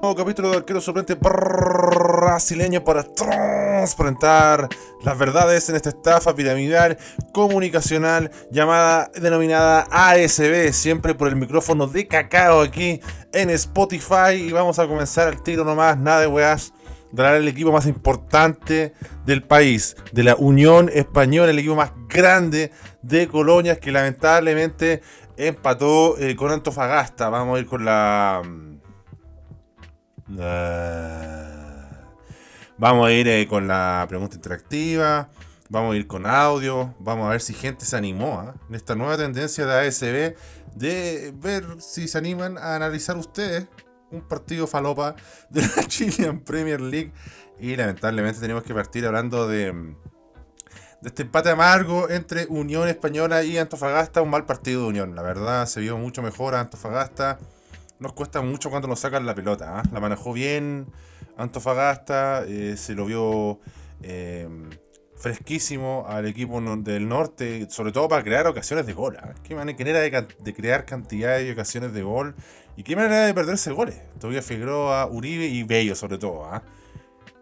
[0.00, 4.68] Nuevo capítulo del arquero suplente brasileño para transparentar
[5.02, 6.96] las verdades en esta estafa piramidal
[7.32, 13.00] comunicacional llamada denominada ASB, siempre por el micrófono de cacao aquí
[13.32, 14.34] en Spotify.
[14.36, 16.72] Y vamos a comenzar al tiro nomás, nada de weas.
[17.10, 18.94] Dar el equipo más importante
[19.26, 22.70] del país, de la Unión Española, el equipo más grande
[23.02, 25.02] de colonias que lamentablemente
[25.36, 27.30] empató eh, con Antofagasta.
[27.30, 28.42] Vamos a ir con la
[32.78, 35.30] vamos a ir eh, con la pregunta interactiva.
[35.70, 36.94] Vamos a ir con audio.
[36.98, 38.54] Vamos a ver si gente se animó ¿ah?
[38.68, 40.34] en esta nueva tendencia de ASB
[40.74, 43.66] de ver si se animan a analizar ustedes
[44.10, 45.16] un partido falopa
[45.50, 47.12] de la Chilean Premier League.
[47.58, 53.58] Y lamentablemente tenemos que partir hablando de, de este empate amargo entre Unión Española y
[53.58, 54.22] Antofagasta.
[54.22, 55.14] Un mal partido de Unión.
[55.14, 57.38] La verdad se vio mucho mejor a Antofagasta
[58.00, 59.80] nos cuesta mucho cuando nos sacan la pelota.
[59.80, 59.82] ¿ah?
[59.92, 60.86] La manejó bien
[61.36, 63.60] Antofagasta, eh, se lo vio
[64.02, 64.70] em,
[65.16, 69.16] fresquísimo al equipo del norte, sobre todo para crear ocasiones de gol.
[69.20, 69.34] ¿ah?
[69.42, 72.34] Qué manera de, crear cantidad de ocasiones de gol
[72.76, 74.00] y qué manera de perderse goles.
[74.18, 76.44] Todavía Figueroa, Uribe y Bello sobre todo.
[76.44, 76.62] ¿ah?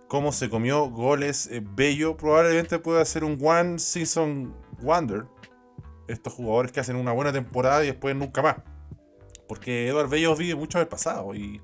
[0.09, 5.25] Cómo se comió goles eh, Bello, probablemente pueda ser un one season wonder.
[6.07, 8.57] Estos jugadores que hacen una buena temporada y después nunca más.
[9.47, 11.61] Porque Eduardo Bello vive mucho del pasado y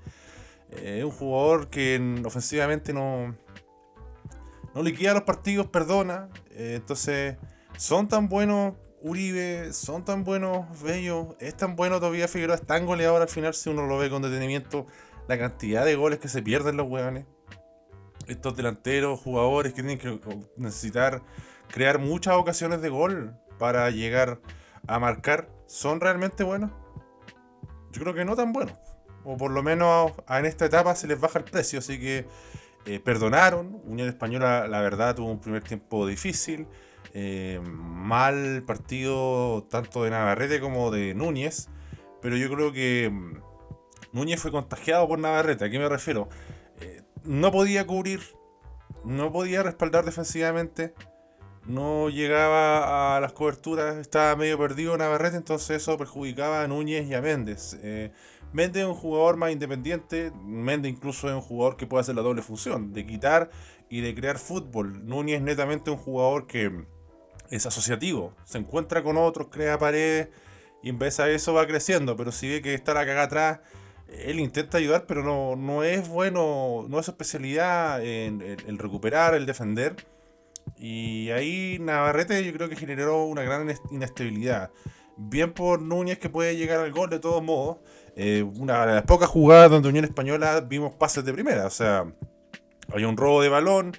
[0.70, 3.36] eh, es un jugador que ofensivamente no,
[4.74, 6.28] no liquida los partidos, perdona.
[6.50, 7.36] Eh, entonces,
[7.76, 12.86] son tan buenos Uribe, son tan buenos Bello, es tan bueno todavía Figueroa, es tan
[12.86, 14.86] goleador al final si uno lo ve con detenimiento.
[15.28, 17.26] La cantidad de goles que se pierden los hueones.
[18.26, 20.20] Estos delanteros, jugadores que tienen que
[20.56, 21.22] necesitar
[21.68, 24.40] crear muchas ocasiones de gol para llegar
[24.86, 26.70] a marcar, son realmente buenos
[27.92, 28.72] yo creo que no tan bueno.
[29.24, 32.26] O por lo menos en esta etapa se les baja el precio, así que
[32.86, 33.80] eh, perdonaron.
[33.84, 36.66] Unión Española, la verdad, tuvo un primer tiempo difícil.
[37.14, 41.68] Eh, mal partido tanto de Navarrete como de Núñez.
[42.20, 43.42] Pero yo creo que mm,
[44.12, 45.64] Núñez fue contagiado por Navarrete.
[45.64, 46.28] ¿A qué me refiero?
[46.80, 48.20] Eh, no podía cubrir,
[49.04, 50.94] no podía respaldar defensivamente
[51.66, 57.14] no llegaba a las coberturas, estaba medio perdido Navarrete, entonces eso perjudicaba a Núñez y
[57.14, 57.78] a Méndez.
[57.82, 58.10] Eh,
[58.52, 62.22] Méndez es un jugador más independiente, Méndez incluso es un jugador que puede hacer la
[62.22, 63.50] doble función, de quitar
[63.88, 65.06] y de crear fútbol.
[65.06, 66.84] Núñez es netamente un jugador que
[67.50, 70.28] es asociativo, se encuentra con otros, crea paredes
[70.82, 73.60] y en vez a eso va creciendo, pero si ve que está la caga atrás,
[74.08, 79.46] él intenta ayudar, pero no, no es bueno, no es especialidad en el recuperar, el
[79.46, 79.96] defender
[80.76, 84.70] y ahí Navarrete yo creo que generó una gran inestabilidad.
[85.16, 87.78] Bien por Núñez que puede llegar al gol de todos modos.
[88.16, 91.66] Eh, una de las pocas jugadas donde Unión Española vimos pases de primera.
[91.66, 92.06] O sea,
[92.92, 93.92] hay un robo de balón,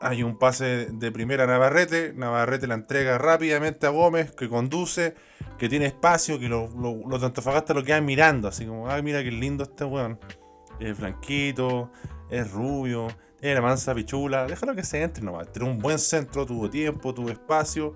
[0.00, 2.12] hay un pase de primera a Navarrete.
[2.14, 5.14] Navarrete la entrega rápidamente a Gómez, que conduce,
[5.58, 8.48] que tiene espacio, que los lo, Antofagasta lo quedan mirando.
[8.48, 10.18] Así como, ay, mira qué lindo este weón.
[10.80, 11.90] Es blanquito,
[12.30, 13.08] es rubio,
[13.42, 15.50] era mansa pichula, déjalo que se entre nomás.
[15.50, 17.92] Tiene un buen centro, tuvo tiempo, tuvo espacio.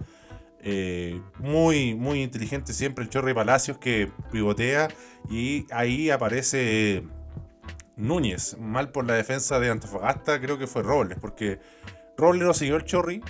[0.61, 4.89] Eh, muy, muy inteligente siempre el Chorri Palacios que pivotea.
[5.31, 7.05] Y ahí aparece
[7.95, 8.59] Núñez.
[8.59, 11.61] Mal por la defensa de Antofagasta, creo que fue Robles, porque
[12.17, 13.23] Robles lo siguió el Chorri,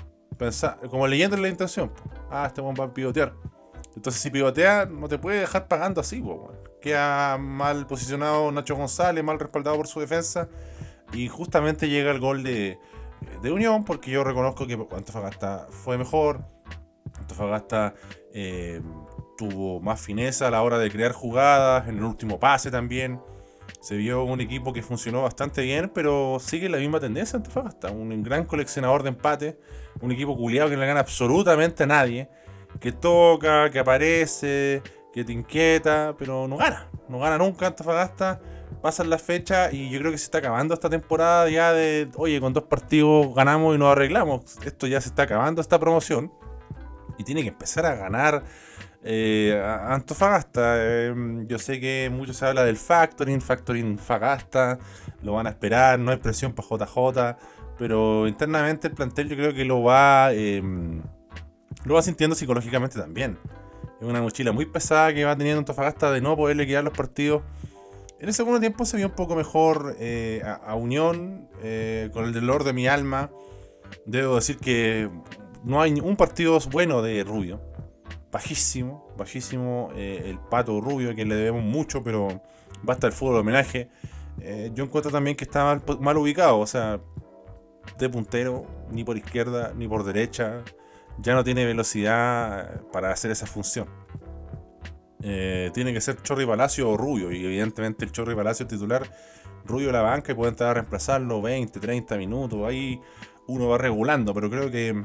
[0.89, 1.93] como leyendo la intención.
[2.31, 3.35] Ah, este buen va a pivotear.
[3.95, 6.25] Entonces, si pivotea, no te puede dejar pagando así.
[6.81, 10.49] Queda mal posicionado Nacho González, mal respaldado por su defensa.
[11.13, 12.79] Y justamente llega el gol de,
[13.45, 16.45] Unión, porque yo reconozco que Antofagasta fue mejor.
[17.19, 17.95] Antofagasta
[18.35, 18.83] eh,
[19.37, 23.21] tuvo más fineza a la hora de crear jugadas, en el último pase también.
[23.81, 27.91] Se vio un equipo que funcionó bastante bien, pero sigue la misma tendencia Antofagasta.
[27.91, 29.59] Un gran coleccionador de empate,
[30.01, 32.29] un equipo culiado que no le gana absolutamente a nadie,
[32.81, 34.83] que toca, que aparece,
[35.13, 36.91] que te inquieta, pero no gana.
[37.09, 38.41] No gana nunca Antofagasta
[38.83, 42.41] pasan las fechas y yo creo que se está acabando esta temporada ya de, oye,
[42.41, 44.57] con dos partidos ganamos y nos arreglamos.
[44.65, 46.33] Esto ya se está acabando esta promoción
[47.19, 48.45] y tiene que empezar a ganar
[49.03, 51.05] eh, Antofagasta.
[51.05, 54.79] Em, yo sé que mucho se habla del factoring, factoring Fagasta,
[55.23, 57.37] lo van a esperar, no hay presión para JJ,
[57.79, 61.03] pero internamente el plantel yo creo que lo va, em,
[61.85, 63.39] lo va sintiendo psicológicamente también.
[64.01, 67.43] Es una mochila muy pesada que va teniendo Antofagasta de no poderle quedar los partidos
[68.19, 72.33] en el segundo tiempo se vio un poco mejor eh, a, Unión, eh, con el
[72.33, 73.31] dolor de mi alma.
[74.07, 75.11] Debo decir que
[75.65, 77.61] no hay un partido bueno de Rubio.
[78.33, 82.43] Bajísimo, bajísimo eh, el pato Rubio, a quien le debemos mucho, pero
[82.83, 83.89] basta el fútbol de homenaje.
[84.75, 87.01] yo encuentro también que está mal, ubicado, o sea,
[87.99, 90.63] de puntero, ni por izquierda, ni por derecha,
[91.19, 93.89] ya no tiene velocidad para hacer esa función.
[95.23, 99.11] Eh, tiene que ser Chorri Palacio o Rubio, y evidentemente el Chorri Palacio titular,
[99.65, 103.01] Rubio la banca y puede entrar a reemplazarlo 20, 30 minutos, ahí
[103.47, 105.05] uno va regulando, pero creo que,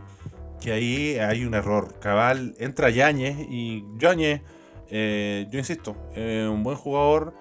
[0.59, 1.99] que ahí hay un error.
[1.99, 4.41] Cabal entra Yáñez y Yáñez,
[4.89, 7.33] eh, yo insisto, un buen jugador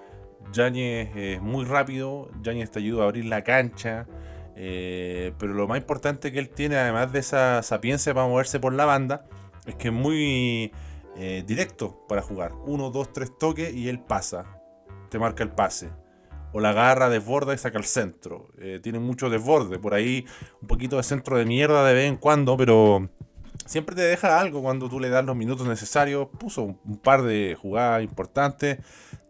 [0.53, 4.07] Yañez es muy rápido, Yañez te ayuda a abrir la cancha,
[4.57, 8.73] eh, pero lo más importante que él tiene, además de esa sapiencia para moverse por
[8.73, 9.27] la banda,
[9.67, 10.73] es que es muy
[11.17, 12.53] eh, directo para jugar.
[12.67, 14.61] Uno, dos, tres toques y él pasa,
[15.11, 15.91] te marca el pase.
[16.53, 18.49] O la agarra, desborda y saca al centro.
[18.59, 20.27] Eh, tiene mucho desborde, por ahí
[20.61, 23.09] un poquito de centro de mierda de vez en cuando, pero
[23.67, 26.29] siempre te deja algo cuando tú le das los minutos necesarios.
[26.39, 28.79] Puso un, par de jugadas importantes,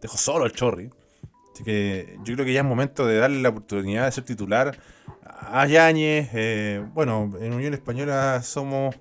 [0.01, 0.89] dejó solo el Chorri.
[1.53, 4.77] Así que yo creo que ya es momento de darle la oportunidad de ser titular
[5.23, 6.29] a Yáñez.
[6.33, 8.95] Eh, bueno, en Unión Española somos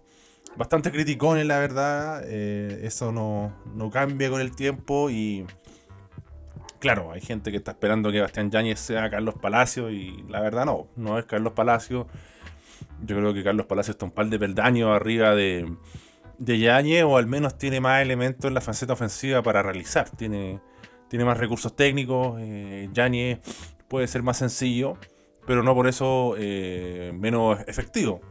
[0.56, 2.23] bastante criticones, la verdad.
[2.26, 5.47] Eh, eso no, cambia con el tiempo y...
[6.79, 10.64] Claro, hay gente que está esperando que Bastián Yáñez sea Carlos Palacio y la verdad
[10.64, 12.06] no, no es Carlos Palacio.
[13.05, 15.76] Yo creo que Carlos Palacio está un par de peldaños arriba de,
[16.38, 20.08] de Yáñez o al menos tiene más elementos en la faceta ofensiva para realizar.
[20.08, 20.61] Tiene,
[21.08, 23.38] tiene más recursos técnicos, eh,
[23.88, 24.96] puede ser más sencillo,
[25.46, 28.23] pero no por eso eh, menos efectivo.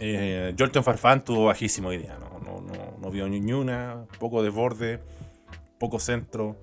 [0.00, 5.00] Eh, Jolton Farfán tuvo bajísimo idea, no, no, no, no vio ni una, poco desborde,
[5.78, 6.56] poco centro.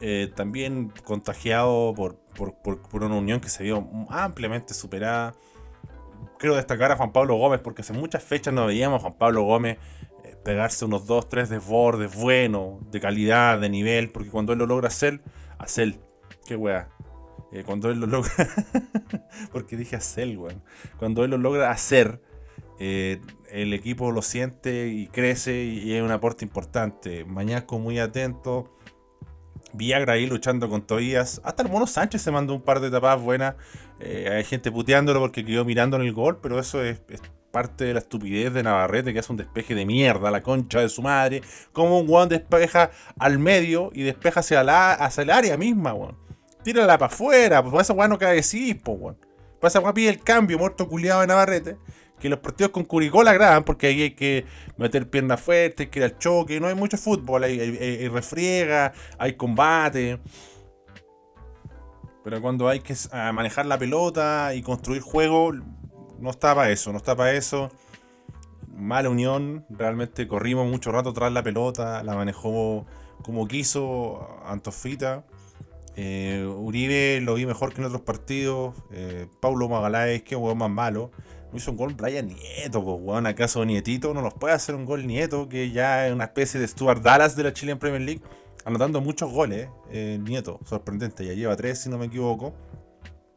[0.00, 5.34] Eh, también contagiado por, por, por, una unión que se vio ampliamente superada.
[6.38, 9.42] Quiero destacar a Juan Pablo Gómez porque hace muchas fechas no veíamos a Juan Pablo
[9.42, 9.78] Gómez
[10.48, 14.88] pegarse unos 2, 3 desbordes buenos, de calidad, de nivel, porque cuando él lo logra
[14.88, 15.20] hacer,
[15.58, 16.00] hacer,
[16.46, 16.88] qué weá.
[17.52, 18.30] Eh, cuando él lo logra,
[19.52, 20.62] porque dije hacer, weón.
[20.98, 22.22] Cuando él lo logra hacer,
[22.78, 23.20] eh,
[23.50, 27.24] el equipo lo siente y crece y es un aporte importante.
[27.24, 28.74] Mañasco muy atento.
[29.72, 31.40] Viagra ahí luchando con Tobías.
[31.44, 33.54] Hasta el Mono Sánchez se mandó un par de tapadas buenas.
[34.00, 37.00] Eh, hay gente puteándolo porque quedó mirando en el gol, pero eso es
[37.50, 40.88] parte de la estupidez de Navarrete que hace un despeje de mierda, la concha de
[40.88, 41.42] su madre.
[41.72, 46.16] Como un guan despeja al medio y despeja hacia, la, hacia el área misma, weón.
[46.62, 48.42] Tírala para afuera, pues esa weón no cae
[48.86, 49.16] weón.
[49.60, 51.76] Pues esa weón pide el cambio, muerto culiado de Navarrete.
[52.18, 54.44] Que los partidos con Curicó la graban porque ahí hay que
[54.76, 56.60] meter piernas fuertes, hay que ir al choque.
[56.60, 60.18] No hay mucho fútbol, hay, refriega, hay combate.
[62.24, 62.94] Pero cuando hay que
[63.32, 65.52] manejar la pelota y construir juego,
[66.18, 67.70] no estaba eso, no estaba eso.
[68.66, 72.86] Mala unión, realmente corrimos mucho rato tras la pelota, la manejó
[73.22, 75.24] como quiso Antofita.
[75.96, 78.74] Eh, Uribe lo vi mejor que en otros partidos.
[78.92, 81.10] Eh, Paulo Magaláes, que hueón más malo.
[81.50, 84.84] No hizo un gol Brian Nieto, pues weón, acaso Nietito no nos puede hacer un
[84.84, 88.22] gol Nieto, que ya es una especie de Stuart Dallas de la Chilean Premier League,
[88.66, 89.68] anotando muchos goles.
[89.90, 92.54] Eh, Nieto, sorprendente, ya lleva tres si no me equivoco.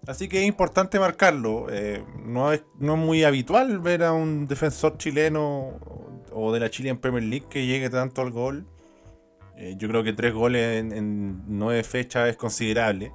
[0.08, 1.68] Así que es importante marcarlo.
[1.70, 5.80] Eh, no, es, no es muy habitual ver a un defensor chileno
[6.34, 8.66] o de la Chile en Premier League que llegue tanto al gol.
[9.56, 13.14] Eh, yo creo que tres goles en, nueve fechas es considerable.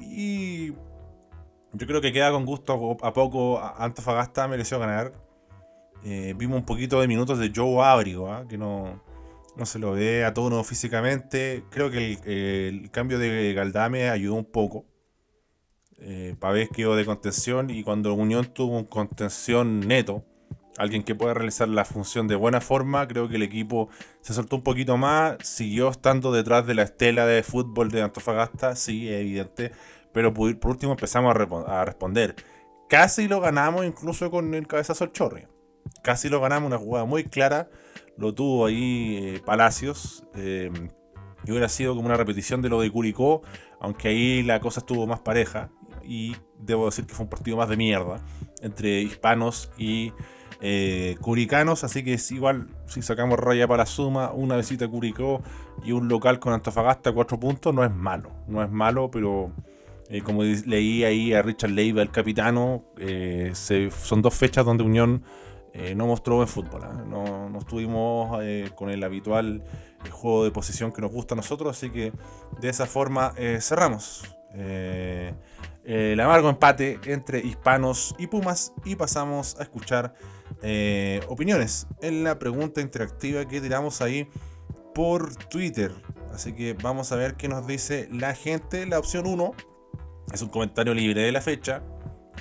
[0.00, 0.72] Y
[1.74, 3.60] yo creo que queda con gusto a, poco.
[3.78, 5.12] Antofagasta mereció ganar.
[6.02, 8.46] vimos un poquito de minutos de Joe Abrigo, ¿ah?
[8.48, 9.02] que no,
[9.56, 11.64] no se lo ve a tono físicamente.
[11.70, 14.86] Creo que el, cambio de Galdame ayudó un poco.
[15.98, 20.24] Eh, Pavés quedó de contención y cuando Unión tuvo un contención neto,
[20.76, 23.88] alguien que pueda realizar la función de buena forma, creo que el equipo
[24.20, 28.74] se soltó un poquito más, siguió estando detrás de la estela de fútbol de Antofagasta,
[28.76, 29.72] sí, evidente,
[30.14, 31.36] pero por, último empezamos
[31.68, 32.34] a, responder.
[32.88, 35.46] Casi lo ganamos incluso con el cabezazo al Chorri.
[36.02, 37.68] Casi lo ganamos, una jugada muy clara
[38.16, 40.24] lo tuvo ahí eh, Palacios.
[40.34, 40.70] Eh,
[41.46, 43.42] y hubiera sido como una repetición de lo de Curicó,
[43.78, 45.70] aunque ahí la cosa estuvo más pareja.
[46.02, 48.20] Y debo decir que fue un partido más de mierda
[48.60, 50.12] entre hispanos y
[50.60, 51.84] eh, curicanos.
[51.84, 55.42] Así que es igual, si sacamos raya para la suma, una visita a Curicó
[55.84, 58.30] y un local con Antofagasta, cuatro puntos, no es malo.
[58.46, 59.52] No es malo, pero
[60.24, 62.84] como leí ahí a Richard Leiva, el capitano,
[63.52, 65.24] son dos fechas donde Unión
[65.76, 66.82] eh, no mostró buen fútbol.
[66.84, 67.04] ¿ah?
[67.04, 69.64] No, estuvimos eh, con el habitual
[70.04, 72.12] eh, juego de posición que nos gusta a nosotros, así que
[72.60, 74.22] de esa forma cerramos.
[74.54, 80.14] el amargo empate entre hispanos y Pumas y pasamos a escuchar
[81.26, 84.28] opiniones en la pregunta interactiva que tiramos ahí
[84.94, 85.92] por Twitter.
[86.32, 88.86] Así que vamos a ver qué nos dice la gente.
[88.86, 89.52] La opción 1
[90.32, 91.82] es un comentario libre de la fecha.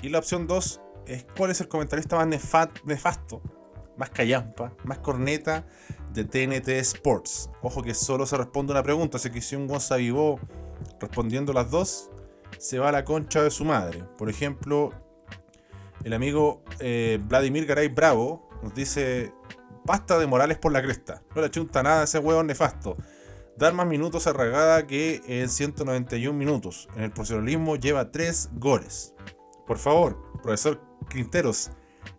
[0.01, 3.41] Y la opción 2 es cuál es el comentarista más nefasto,
[3.97, 5.65] más callampa, más corneta
[6.13, 7.49] de TNT Sports.
[7.61, 10.39] Ojo que solo se responde una pregunta, así que si un Gonza vivó
[10.99, 12.09] respondiendo las dos,
[12.57, 14.03] se va a la concha de su madre.
[14.17, 14.91] Por ejemplo,
[16.03, 19.33] el amigo eh, Vladimir Garay Bravo nos dice:
[19.85, 21.23] Basta de Morales por la cresta.
[21.35, 22.97] No le chunta nada a ese hueón nefasto.
[23.57, 26.87] Dar más minutos a Ragada que en 191 minutos.
[26.95, 29.13] En el profesionalismo lleva 3 goles.
[29.67, 31.71] Por favor, profesor Quinteros,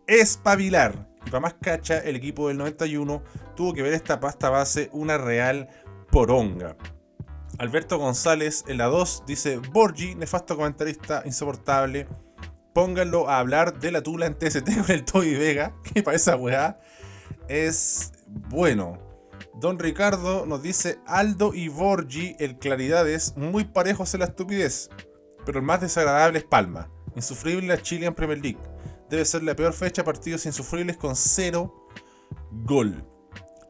[0.07, 1.09] espabilar.
[1.27, 3.23] Y para más cacha, el equipo del 91
[3.57, 5.69] tuvo que ver esta pasta base una real
[6.11, 6.77] poronga.
[7.59, 12.07] Alberto González en la 2 dice: Borgi, nefasto comentarista, insoportable.
[12.73, 16.37] Pónganlo a hablar de la tula en TST con el Toby Vega, que para esa
[16.37, 16.81] weá
[17.49, 18.13] es
[18.49, 19.04] bueno.
[19.61, 24.91] Don Ricardo nos dice: Aldo y Borgi, el Claridades, muy parejos en la estupidez.
[25.45, 26.91] Pero el más desagradable es Palma.
[27.15, 28.61] Insufrible la Chilean Premier League.
[29.11, 31.89] Debe ser la peor fecha partidos insufribles con cero
[32.51, 33.05] gol.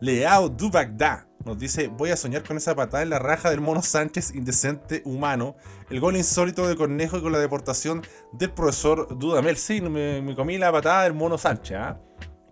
[0.00, 3.60] Leao du Bagdad nos dice, voy a soñar con esa patada en la raja del
[3.60, 5.56] mono Sánchez, indecente humano.
[5.90, 9.58] El gol insólito de Cornejo y con la deportación del profesor Dudamel.
[9.58, 11.76] Sí, me, comí la patada del mono Sánchez.
[11.78, 12.00] ¿ah?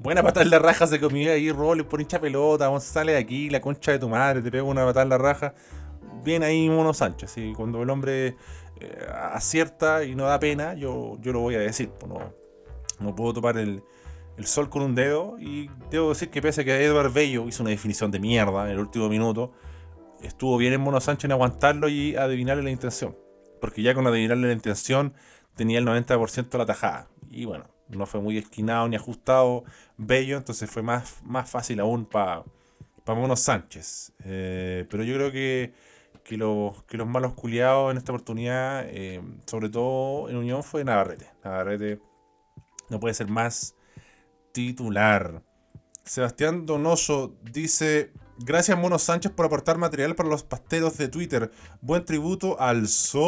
[0.03, 2.69] Buena patada en la raja se comía ahí, roles por hincha pelota.
[2.81, 5.55] Sale de aquí, la concha de tu madre, te pego una patada en la raja.
[6.25, 7.39] Bien ahí, mono Sánchez.
[7.39, 8.35] Y cuando el hombre
[8.81, 11.91] eh, acierta y no da pena, yo, yo lo voy a decir.
[11.91, 12.19] Pues no,
[12.99, 13.85] no puedo topar el,
[14.37, 15.37] el sol con un dedo.
[15.39, 18.73] Y debo decir que pese a que Edward Bello hizo una definición de mierda en
[18.73, 19.53] el último minuto,
[20.21, 23.17] estuvo bien en Mono Sánchez en aguantarlo y adivinarle la intención.
[23.61, 25.15] Porque ya con adivinarle la intención
[25.55, 27.09] tenía el 90% de la tajada.
[27.31, 29.65] Y bueno, no fue muy esquinado ni ajustado
[29.97, 32.45] Bello, entonces fue más, más fácil aún para
[33.05, 34.13] pa Mono Sánchez.
[34.25, 35.73] Eh, pero yo creo que,
[36.25, 40.85] que, los, que los malos culiados en esta oportunidad, eh, sobre todo en Unión, fue
[40.85, 41.27] Navarrete.
[41.45, 42.01] Navarrete
[42.89, 43.75] no puede ser más
[44.53, 45.43] titular.
[46.05, 51.51] Sebastián Donoso dice: Gracias, Mono Sánchez, por aportar material para los pasteros de Twitter.
[51.81, 53.23] Buen tributo al zoo.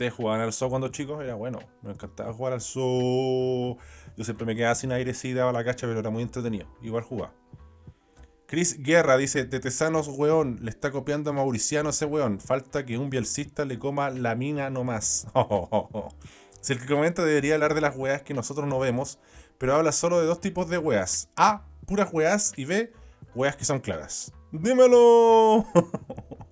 [0.00, 1.22] ¿Ustedes jugaban al zoo cuando chicos?
[1.22, 3.76] Era bueno, me encantaba jugar al zoo.
[4.16, 6.66] Yo siempre me quedaba sin aire, sí daba la cacha, pero era muy entretenido.
[6.80, 7.34] Igual jugaba.
[8.46, 12.40] Chris Guerra dice, de Tesanos, weón, le está copiando a Mauriciano ese weón.
[12.40, 15.26] Falta que un bielcista le coma la mina nomás.
[16.62, 19.18] Si el que comenta debería hablar de las weas que nosotros no vemos,
[19.58, 21.28] pero habla solo de dos tipos de weas.
[21.36, 22.92] A, puras weas, y B,
[23.34, 24.32] weas que son claras.
[24.50, 25.66] ¡Dímelo!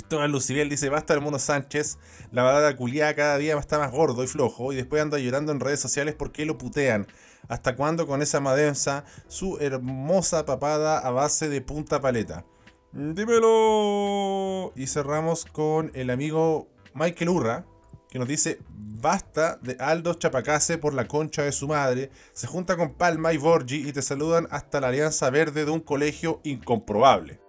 [0.00, 1.98] Cristóbal Lucibel dice, basta el mono Sánchez,
[2.32, 5.60] la badada culiada cada día está más gordo y flojo, y después anda llorando en
[5.60, 7.06] redes sociales porque lo putean.
[7.48, 12.46] ¿Hasta cuándo con esa madenza su hermosa papada a base de punta paleta?
[12.92, 14.72] Dímelo.
[14.74, 17.66] Y cerramos con el amigo Michael Urra,
[18.08, 22.78] que nos dice, basta de Aldo Chapacase por la concha de su madre, se junta
[22.78, 27.39] con Palma y Borgi y te saludan hasta la Alianza Verde de un colegio incomprobable.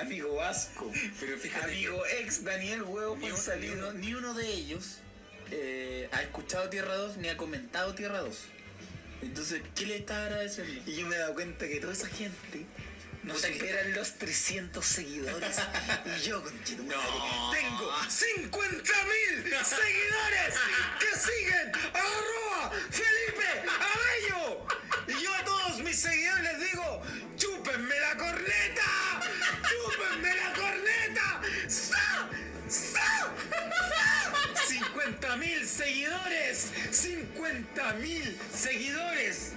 [0.00, 4.98] Amigo Vasco, pero fíjate, amigo ex Daniel Huevo ni, uno, ni uno de ellos
[5.50, 8.36] eh, ha escuchado Tierra 2 ni ha comentado Tierra 2.
[9.22, 10.90] Entonces, ¿qué le está agradeciendo?
[10.90, 12.66] Y yo me he dado cuenta que toda esa gente
[13.22, 15.56] no superan los 300 seguidores.
[16.18, 17.50] y yo, conchito, no.
[17.50, 20.54] tengo 50 mil seguidores
[21.00, 24.66] que siguen arroba Felipe Abello.
[25.08, 27.02] Y yo a todos mis seguidores les digo,
[27.76, 29.20] chúpenme la corneta,
[29.68, 31.40] chúpenme la corneta.
[31.68, 32.28] ¡Sa!
[32.68, 33.34] ¡Sa!
[33.88, 34.66] ¡Sa!
[34.66, 39.52] 50 mil seguidores, 50 mil seguidores.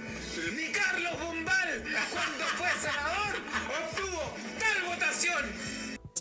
[0.54, 3.36] Ni Carlos Bombal, cuando fue senador,
[3.88, 5.46] obtuvo tal votación.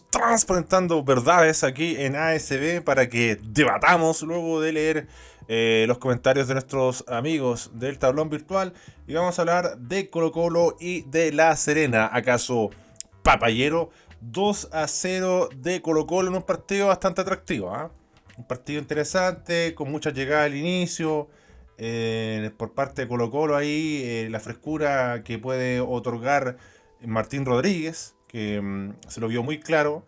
[0.10, 5.08] Transplantando verdades aquí en ASB para que debatamos luego de leer
[5.52, 8.74] eh, los comentarios de nuestros amigos del tablón virtual
[9.08, 12.08] y vamos a hablar de Colo Colo y de La Serena.
[12.14, 12.70] ¿Acaso
[13.24, 13.90] papayero?
[14.22, 17.74] 2 a 0 de Colo Colo en un partido bastante atractivo.
[17.74, 17.90] ¿ah?
[18.38, 21.28] un partido interesante, con mucha llegada al inicio.
[21.80, 26.58] Eh, por parte de Colo Colo ahí, eh, la frescura que puede otorgar
[27.02, 30.06] Martín Rodríguez, que mm, se lo vio muy claro.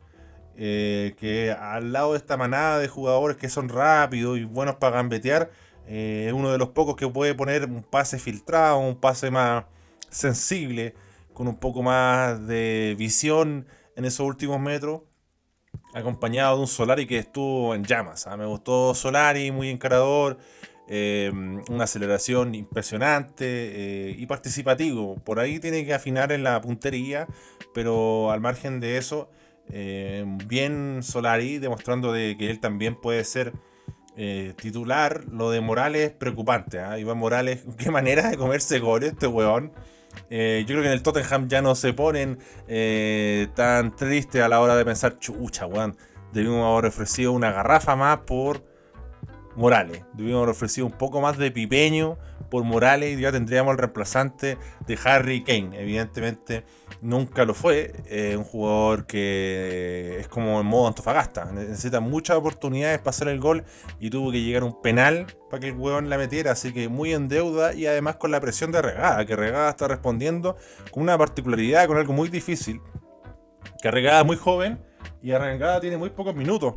[0.58, 4.98] Eh, que al lado de esta manada de jugadores que son rápidos y buenos para
[4.98, 5.52] gambetear,
[5.88, 9.66] es uno de los pocos que puede poner un pase filtrado, un pase más
[10.10, 10.94] sensible,
[11.34, 15.02] con un poco más de visión en esos últimos metros
[15.94, 18.28] acompañado de un Solari que estuvo en llamas.
[18.28, 18.38] ¿ah?
[18.38, 20.38] Me gustó Solari, muy encarador.
[20.94, 21.32] eh,
[21.70, 25.16] una aceleración impresionante eh, y participativo.
[25.24, 27.28] Por ahí tiene que afinar en la puntería,
[27.74, 29.30] pero al margen de eso,
[29.72, 33.54] eh, bien Solari demostrando de que él también puede ser
[34.56, 35.24] titular.
[35.32, 36.80] Lo de Morales es preocupante.
[36.80, 37.00] ¿ah?
[37.00, 39.72] Iván Morales, qué manera de comerse goles este weón.
[40.30, 42.38] yo creo que en el Tottenham ya no se ponen
[43.56, 45.98] tan tristes a la hora de pensar, chucha, weón.
[46.34, 48.71] Debimos haber ofrecido una garrafa más por
[49.56, 50.04] Morales.
[50.14, 52.18] Debíamos haber ofrecido un poco más de pipeño
[52.50, 55.80] por Morales y ya tendríamos el reemplazante de Harry Kane.
[55.80, 56.66] Evidentemente
[57.02, 57.94] nunca lo fue.
[58.36, 61.46] Un jugador que es como en modo Antofagasta.
[61.52, 63.64] Necesita muchas oportunidades para hacer el gol
[64.00, 66.52] y tuvo que llegar un penal para que el huevón la metiera.
[66.52, 69.88] Así que muy en deuda y además con la presión de Regada, que Regada está
[69.88, 70.58] respondiendo
[70.92, 72.82] con una particularidad, con algo muy difícil.
[73.82, 74.84] Que Regada es muy joven
[75.22, 76.76] y Regada tiene muy pocos minutos.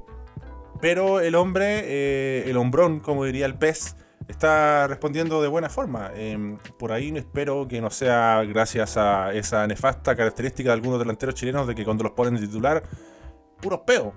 [0.85, 3.97] Pero el hombre, eh, el hombrón, como diría el pez,
[4.29, 6.11] está respondiendo de buena forma.
[6.15, 10.99] Em, por ahí no espero que no sea gracias a esa nefasta característica de algunos
[10.99, 12.83] delanteros chilenos de que cuando los ponen de titular,
[13.63, 14.13] puros peos.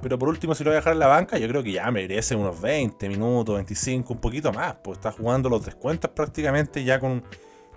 [0.00, 1.90] Pero por último, si lo voy a dejar en la banca, yo creo que ya
[1.90, 4.76] merece unos 20 minutos, 25, un poquito más.
[4.82, 7.22] Pues está jugando los descuentos prácticamente ya con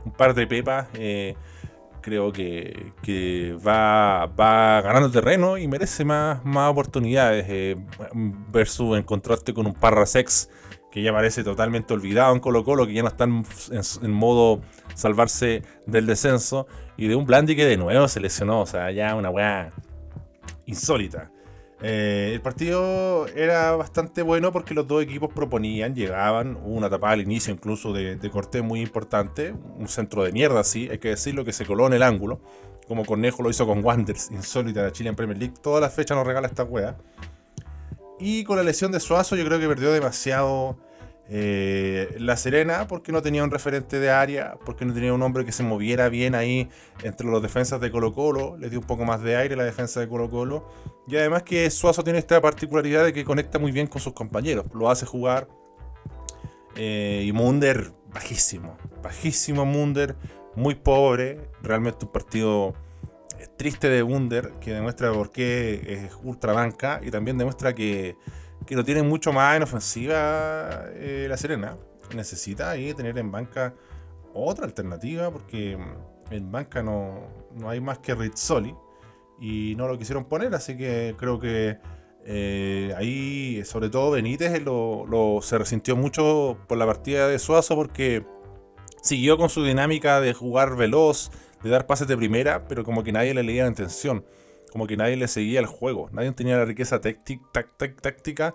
[0.05, 0.87] un par de pepas.
[0.93, 1.35] Eh,
[2.01, 7.45] creo que, va, va, ganando terreno y merece más, más oportunidades.
[7.49, 7.77] Eh,
[8.51, 10.49] versus en contraste con un Parrasex
[10.91, 13.45] que ya parece totalmente olvidado en Colo Colo, que ya no están
[14.01, 14.61] en, modo
[14.95, 16.67] salvarse del descenso.
[16.97, 19.71] Y de un Blandi que de nuevo se lesionó, o sea, ya una weá
[20.65, 21.31] insólita.
[21.81, 27.13] Eh, el partido era bastante bueno porque los dos equipos proponían, llegaban, hubo una tapada
[27.13, 31.09] al inicio incluso de, de Cortés muy importante, un centro de mierda, sí, hay que
[31.09, 32.41] decirlo, que se coló en el ángulo,
[32.85, 36.17] como Cornejo lo hizo con Wanderers, insólita la Chile en Premier League, todas las fechas
[36.17, 36.97] nos regala esta wea.
[38.19, 40.77] Y con la lesión de Suazo yo creo que perdió demasiado
[41.31, 45.45] eh, la Serena, porque no tenía un referente de área, porque no tenía un hombre
[45.45, 46.69] que se moviera bien ahí
[47.03, 49.63] entre los defensas de Colo Colo, le dio un poco más de aire a la
[49.63, 50.67] defensa de Colo Colo.
[51.07, 54.65] Y además que Suazo tiene esta particularidad de que conecta muy bien con sus compañeros,
[54.73, 55.47] lo hace jugar.
[56.75, 60.15] Eh, y Munder, bajísimo, bajísimo Munder,
[60.55, 62.73] muy pobre, realmente un partido
[63.37, 68.15] eh, triste de Munder, que demuestra por qué es ultra banca y también demuestra que
[68.69, 71.75] que no tiene mucho más en ofensiva eh, la Serena.
[72.15, 73.73] Necesita ahí tener en banca
[74.31, 77.27] otra alternativa porque mm, en banca no,
[77.65, 78.75] hay más que Rizzoli
[79.39, 81.79] y no lo quisieron poner, así que creo que
[82.25, 88.23] eh, ahí, sobre todo Benítez, lo, se resintió mucho por la partida de Suazo porque
[89.01, 91.31] siguió con su dinámica de jugar veloz,
[91.63, 94.23] de dar pases de primera, pero como que nadie le leía la intención
[94.69, 96.09] como que nadie le seguía el juego.
[96.11, 98.53] Nadie tenía la riqueza táctica,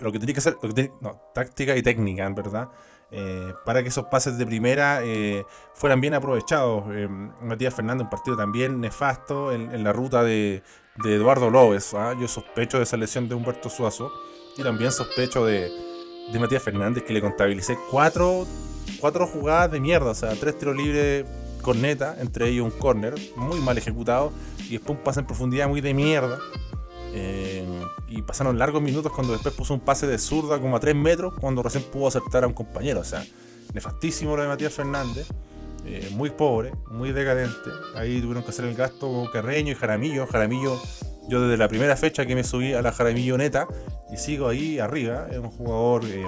[0.00, 0.56] lo que tenía que hacer,
[1.00, 2.68] no, táctica y técnica, en verdad,
[3.64, 5.02] para que esos pases de primera
[5.74, 6.84] fueran bien aprovechados.
[7.40, 10.62] Matías Fernández, un partido también nefasto en, la ruta de,
[11.04, 11.92] Eduardo López.
[12.20, 14.12] Yo sospecho de esa lesión de Humberto Suazo
[14.56, 15.70] y también sospecho de,
[16.38, 18.46] Matías Fernández, que le contabilicé cuatro,
[19.00, 21.26] cuatro jugadas de mierda, o sea, tres tiros libres
[21.62, 24.32] corneta, entre ellos un corner, muy mal ejecutado,
[24.68, 26.38] y después un pase en profundidad muy de mierda.
[27.14, 27.66] Eh,
[28.08, 31.34] y pasaron largos minutos cuando después puso un pase de zurda como a 3 metros,
[31.40, 33.00] cuando recién pudo acertar a un compañero.
[33.00, 33.24] O sea,
[33.72, 35.26] nefastísimo lo de Matías Fernández.
[35.84, 37.70] Eh, muy pobre, muy decadente.
[37.96, 40.26] Ahí tuvieron que hacer el gasto Carreño y Jaramillo.
[40.26, 40.80] Jaramillo,
[41.28, 43.66] yo desde la primera fecha que me subí a la Jaramillo neta
[44.12, 45.26] y sigo ahí arriba.
[45.30, 46.24] Es un jugador eh,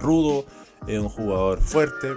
[0.00, 0.46] rudo,
[0.86, 2.08] es un jugador fuerte,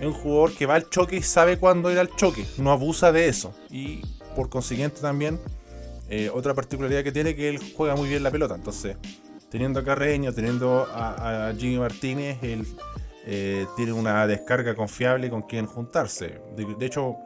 [0.00, 3.10] es un jugador que va al choque y sabe cuándo ir al choque, no abusa
[3.12, 3.54] de eso.
[3.70, 4.02] Y
[4.36, 5.40] por consiguiente también,
[6.08, 8.54] eh, otra particularidad que tiene que él juega muy bien la pelota.
[8.54, 8.96] Entonces,
[9.50, 12.66] teniendo a Carreño, teniendo a, Jimmy Martínez, él
[13.26, 16.40] eh, tiene una descarga confiable con quien juntarse.
[16.56, 17.16] De, hecho,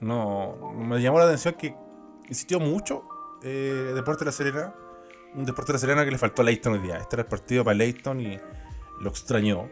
[0.00, 1.74] no me llamó la atención que
[2.28, 3.04] insistió mucho
[3.42, 4.74] eh, Deporte de la Serena.
[5.34, 6.96] Un Deporte de la Serena que le faltó a Leighton hoy día.
[6.96, 8.38] Este era el partido para Leighton y
[9.00, 9.68] lo extrañó.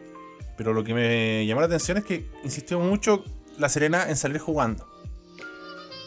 [0.56, 3.22] Pero lo que me llamó la atención es que insistió mucho
[3.58, 4.86] La Serena en salir jugando.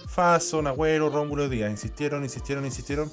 [0.08, 1.72] Faso, Nagüero, Rómulo Díaz.
[1.72, 3.12] Insistieron, insistieron, insistieron.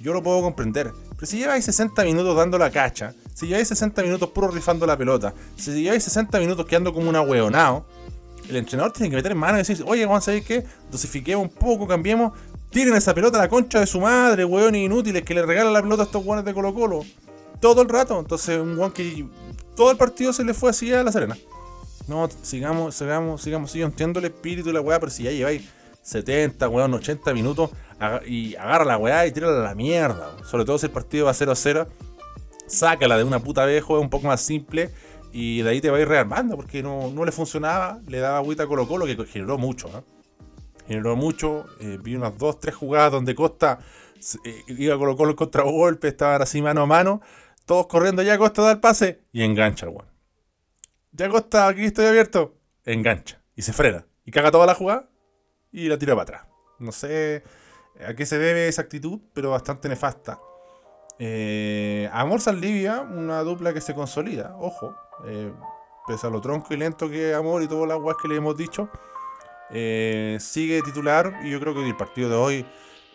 [0.00, 0.92] Yo lo puedo comprender.
[1.14, 4.96] Pero si lleváis 60 minutos dando la cacha, si lleváis 60 minutos puro rifando la
[4.96, 7.86] pelota, si lleváis 60 minutos quedando como un ahueonado,
[8.48, 11.44] el entrenador tiene que meter en mano y decir, oye, vamos a ver qué, dosifiquemos
[11.44, 12.32] un poco, cambiemos,
[12.70, 15.82] tiren esa pelota a la concha de su madre, weones inútiles, que le regalan la
[15.82, 17.04] pelota a estos weones de Colo Colo.
[17.60, 18.18] Todo el rato.
[18.18, 19.26] Entonces, un weón que
[19.76, 21.36] todo el partido se le fue así a La Serena.
[22.06, 25.68] No, sigamos, sigamos, sigamos, sigo entiendo el espíritu de la weá, pero si ya lleváis
[26.02, 27.70] 70, weón, 80 minutos
[28.26, 30.36] y agarra la weá y tírala a la mierda.
[30.44, 31.88] Sobre todo si el partido va 0 a 0
[32.66, 34.90] sácala de una puta vez, juega un poco más simple
[35.32, 38.64] y de ahí te va a ir rearmando porque no, le funcionaba, le daba agüita
[38.64, 39.88] a Colo Colo que generó mucho.
[39.88, 40.02] ¿eh?
[40.86, 43.78] Generó mucho, eh, vi unas dos, tres jugadas donde Costa
[44.44, 47.20] eh, iba a Colo Colo contra golpe, estaban así mano a mano,
[47.64, 50.08] todos corriendo ya Costa da el pase y engancha el one.
[51.12, 55.08] Ya Costa, aquí estoy abierto, engancha y se frena y caga toda la jugada
[55.72, 56.46] y la tira para atrás.
[56.78, 57.44] No sé
[58.06, 60.40] a qué se debe esa actitud, pero bastante nefasta.
[61.18, 64.96] Eh, Amor Saldivia, una dupla que se consolida, ojo,
[65.26, 65.52] eh,
[66.06, 68.36] pese a lo tronco y lento que es Amor y todas las guas que le
[68.36, 68.90] hemos dicho,
[69.70, 72.66] eh, sigue titular y yo creo que el partido de hoy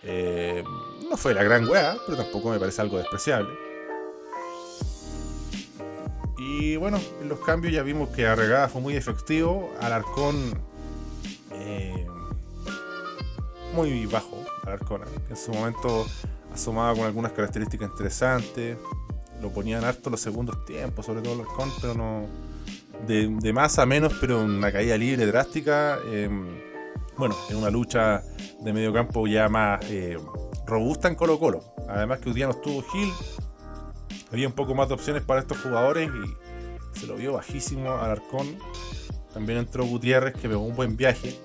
[0.03, 0.63] eh,
[1.09, 3.68] no fue la gran wea, pero tampoco me parece algo despreciable.
[6.59, 10.53] Y bueno, en los cambios ya vimos que Arregada fue muy efectivo, Alarcón
[13.73, 16.05] muy bajo, Alarcón, en su momento
[16.53, 18.77] asomaba con algunas características interesantes.
[19.41, 22.25] Lo ponían harto los segundos tiempos, sobre todo con, pero no.
[23.07, 25.99] De, más a menos, pero una caída libre drástica.
[26.11, 26.45] Em,
[27.17, 28.21] bueno, en una lucha
[28.59, 30.17] de medio campo ya más eh,
[30.67, 31.63] robusta en Colo-Colo.
[31.87, 33.11] Además, que un día no estuvo Gil.
[34.31, 36.38] Había un poco más de opciones para estos jugadores y
[36.93, 38.57] se lo vio bajísimo al Arcón.
[39.33, 41.39] También entró Gutiérrez, que pegó un buen viaje.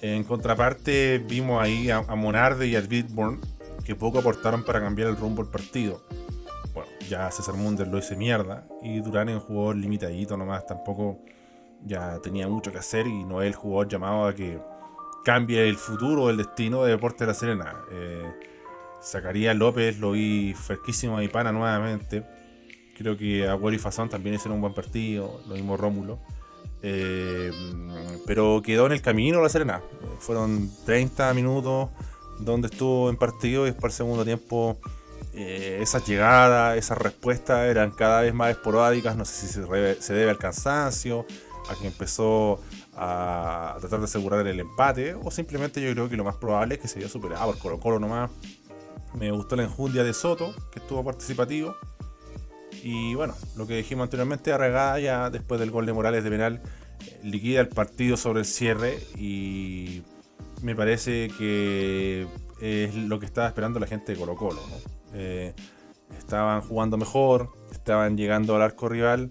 [0.00, 3.40] En contraparte, vimos ahí a, a Monarde y a Bitborn
[3.84, 6.02] que poco aportaron para cambiar el rumbo del partido.
[6.74, 11.18] Bueno, ya César Munder lo hice mierda y Durán en un jugador limitadito nomás, tampoco
[11.84, 14.60] ya tenía mucho que hacer y no el jugador llamado a que
[15.24, 17.76] cambie el futuro, el destino de Deporte de la Serena.
[17.90, 18.30] Eh,
[19.02, 22.24] Zacarías López lo vi fresquísimo a Ipana nuevamente.
[22.98, 26.18] Creo que Agüero y Fazón también hicieron un buen partido, lo mismo Rómulo.
[26.82, 27.50] Eh,
[28.26, 29.80] pero quedó en el camino la Serena.
[30.18, 31.90] Fueron 30 minutos
[32.40, 34.78] donde estuvo en partido y después el segundo tiempo
[35.34, 40.30] eh, esas llegadas, esas respuestas eran cada vez más esporádicas, no sé si se, debe
[40.30, 41.26] al cansancio,
[41.70, 42.60] a que empezó
[42.96, 46.80] a tratar de asegurar el empate, o simplemente yo creo que lo más probable es
[46.80, 48.30] que se haya superado por Colo Colo nomás.
[49.14, 51.76] Me gustó la enjundia de Soto, que estuvo participativo.
[52.82, 56.60] Y bueno, lo que dijimos anteriormente, Arregada ya después del gol de Morales de penal,
[57.00, 60.02] eh, liquida el partido sobre el cierre y
[60.62, 62.26] me parece que
[62.60, 64.60] es lo que estaba esperando la gente de Colo Colo.
[65.14, 65.54] Eh,
[66.18, 69.30] estaban jugando mejor, estaban llegando al arco rival,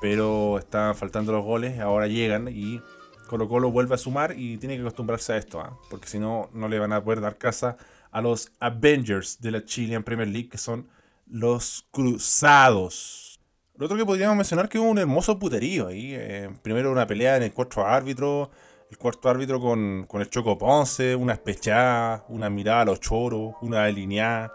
[0.00, 2.80] pero estaban faltando los goles, ahora llegan y
[3.28, 5.78] Colo Colo vuelve a sumar y tiene que acostumbrarse a esto, ¿ah?
[5.90, 7.76] porque si no, no le van a poder dar casa
[8.10, 10.88] a los Avengers de la Chilean Premier League, que son
[11.30, 13.40] los Cruzados.
[13.76, 16.14] Lo otro que podríamos mencionar que hubo un hermoso puterío ahí.
[16.14, 18.50] Eh, primero una pelea en el cuarto árbitro,
[18.90, 23.84] el cuarto árbitro con, el Choco Ponce, una espechada, una mirada a los choros, una
[23.84, 24.52] alineada,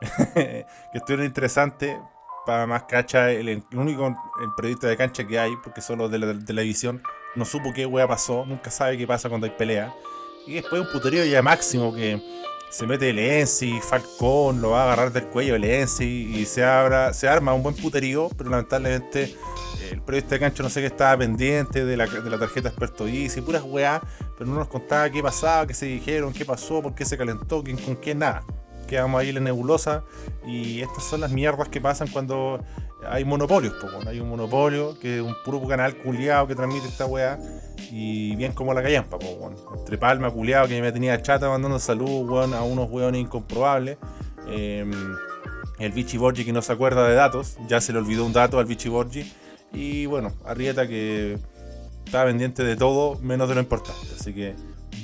[0.34, 1.98] que estuvieron interesantes.
[2.46, 6.44] Para más cacha, el, único el periodista de cancha que hay, porque solo de la
[6.44, 7.02] televisión,
[7.36, 9.94] no supo qué wea pasó, nunca sabe qué pasa cuando hay pelea.
[10.46, 12.20] Y después un puterío ya máximo que
[12.70, 16.64] se mete el Ensi, Falcón, lo va a agarrar del cuello el Ensi y se,
[16.64, 19.34] abra, se arma un buen puterío, pero lamentablemente
[19.90, 23.08] el periodista de cancho no sé qué estaba pendiente de la, de la tarjeta experto
[23.08, 24.00] Easy, puras weá,
[24.38, 27.62] pero no nos contaba qué pasaba, qué se dijeron, qué pasó, por qué se calentó,
[27.64, 28.44] quién con quién, nada.
[28.86, 30.04] Quedamos ahí en la nebulosa
[30.46, 32.60] y estas son las mierdas que pasan cuando
[33.08, 33.74] hay monopolios,
[34.06, 37.38] hay un monopolio que es un puro canal culiado que transmite esta weá
[37.90, 39.18] y bien como la callampa,
[39.76, 43.98] entre Palma, culiado que me tenía chata mandando salud a unos weones incomprobables.
[44.48, 44.90] Em,
[45.78, 48.58] el Vichy Borgi que no se acuerda de datos, ya se le olvidó un dato
[48.58, 49.32] al Vichy Borgi.
[49.72, 51.38] Y bueno, Arrieta que
[52.04, 54.06] está pendiente de todo menos de lo importante.
[54.18, 54.54] Así que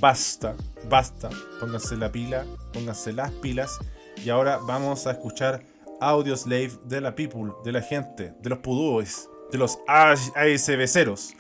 [0.01, 0.55] basta,
[0.89, 1.31] basta.
[1.61, 3.79] Pónganse la pila, pónganse las pilas.
[4.25, 5.63] Y ahora vamos a escuchar
[6.01, 11.35] Audio Slave de la People, de la gente, de los pudúes, de los ASBceros,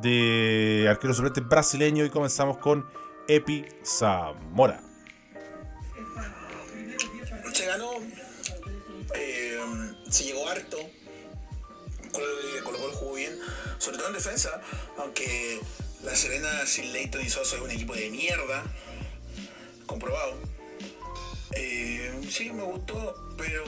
[0.00, 2.04] de arquero suplente brasileño.
[2.04, 2.86] Y comenzamos con
[3.28, 4.80] Epi Zamora.
[7.52, 7.90] Se ganó,
[9.14, 9.58] eh,
[10.08, 10.78] se llegó harto
[12.12, 12.26] Colo
[12.62, 13.38] Colo jugó bien,
[13.78, 14.60] sobre todo en defensa,
[14.98, 15.60] aunque
[16.04, 18.62] la Serena sin Leighton y Sosa es un equipo de mierda,
[19.86, 20.34] comprobado.
[21.52, 23.64] Eh, sí, me gustó, pero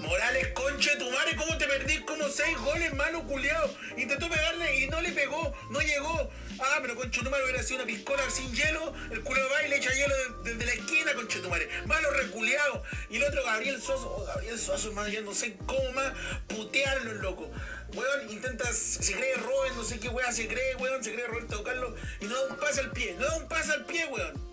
[0.00, 3.74] Morales, concha de tu madre, ¿cómo te perdís como seis goles, malo culiado?
[3.96, 6.30] Intentó pegarle y no le pegó, no llegó.
[6.58, 9.68] Ah, pero concha tu madre hubiera sido una piscola sin hielo, el culo va y
[9.68, 11.68] le echa hielo desde la esquina, concha tu madre.
[11.84, 12.82] Malo reculeado.
[13.10, 16.12] Y el otro, Gabriel Soso, oh, Gabriel Soso, yo no sé cómo más
[16.48, 17.50] putearlo, loco.
[17.92, 21.62] Weón, intentas, se cree Robin, no sé qué weón se cree, weón, se cree Roberto
[21.62, 24.52] Carlos y no da un paso al pie, no da un paso al pie, weón.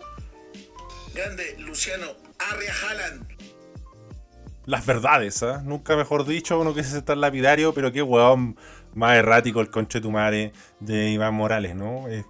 [1.13, 2.73] Grande, Luciano Arria
[4.69, 5.63] las verdades, ¿ah?
[5.65, 8.55] Nunca mejor dicho, uno que se estar lapidario, pero qué huevón
[8.93, 12.07] más errático el conchetumare de Iván Morales, ¿no?
[12.07, 12.23] Es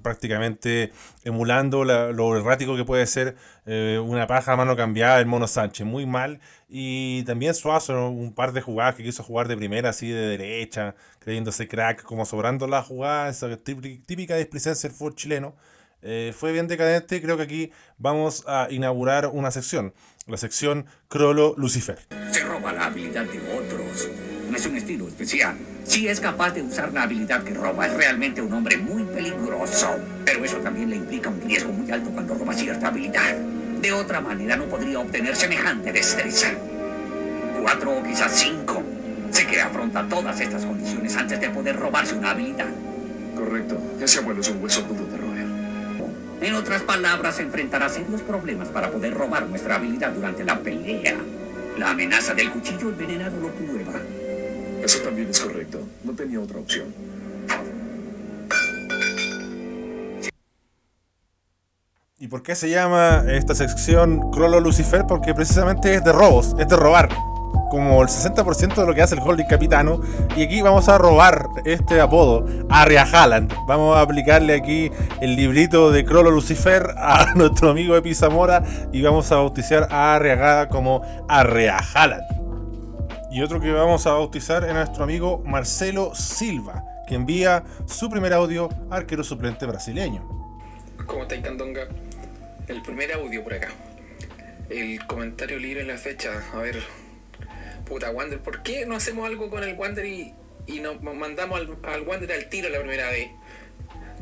[0.00, 0.92] prácticamente
[1.24, 5.86] emulando lo errático que puede ser eh, una paja a mano cambiada el Mono Sánchez,
[5.86, 6.40] muy mal.
[6.70, 10.94] Y también Suazo, un par de jugadas que quiso jugar de primera, así de derecha,
[11.18, 15.54] creyéndose crack, como sobrando la jugada, esa típica displicencia del fútbol chileno.
[16.00, 19.92] Eh, fue bien decadente, creo que aquí vamos a inaugurar una sección,
[20.28, 21.98] la sección Crollo Lucifer.
[22.30, 24.08] Se roba la habilidad de otros
[24.58, 25.56] es un estilo especial.
[25.84, 29.96] Si es capaz de usar la habilidad que roba, es realmente un hombre muy peligroso.
[30.24, 33.36] Pero eso también le implica un riesgo muy alto cuando roba cierta habilidad.
[33.36, 36.48] De otra manera no podría obtener semejante destreza.
[37.60, 38.82] Cuatro o quizás cinco.
[39.30, 42.68] Sé que afronta todas estas condiciones antes de poder robarse una habilidad.
[43.36, 43.80] Correcto.
[44.00, 45.27] Ese abuelo es un hueso duro de roer.
[46.40, 51.16] En otras palabras, enfrentará serios problemas para poder robar nuestra habilidad durante la pelea.
[51.76, 53.94] La amenaza del cuchillo envenenado lo prueba.
[54.82, 55.80] Eso también es correcto.
[56.04, 56.94] No tenía otra opción.
[62.20, 65.04] ¿Y por qué se llama esta sección Crollo Lucifer?
[65.06, 67.08] Porque precisamente es de robos, es de robar.
[67.70, 70.00] Como el 60% de lo que hace el holding capitano.
[70.36, 73.52] Y aquí vamos a robar este apodo, Arria Haaland.
[73.66, 78.62] Vamos a aplicarle aquí el librito de Crollo Lucifer a nuestro amigo Epi Zamora.
[78.92, 82.38] Y vamos a bautizar a Arriagada como Arria Haaland.
[83.30, 88.32] Y otro que vamos a bautizar es nuestro amigo Marcelo Silva, que envía su primer
[88.32, 90.26] audio arquero suplente brasileño.
[91.06, 91.82] ¿Cómo está Candonga?
[92.66, 93.68] El primer audio por acá.
[94.70, 96.30] El comentario libre en la fecha.
[96.54, 96.82] A ver,
[97.88, 100.34] puta Wander, ¿por qué no hacemos algo con el Wander y,
[100.80, 103.30] nos mandamos al, Wander al tiro la primera vez?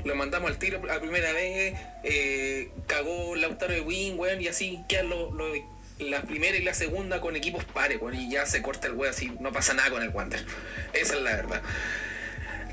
[0.04, 1.74] Lo mandamos al tiro la primera vez,
[2.04, 5.52] eh, cagó Lautaro de Wing, weón, y así quedan los lo
[5.98, 9.32] la primera y la segunda con equipos pares, y ya se corta el weón así,
[9.40, 10.44] no pasa nada con el Wander.
[10.92, 11.62] Esa es la verdad.